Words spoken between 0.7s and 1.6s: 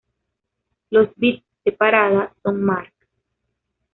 Los bits